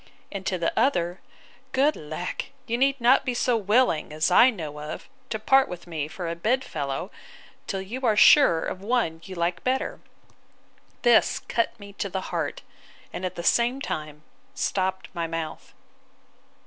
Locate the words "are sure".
8.03-8.65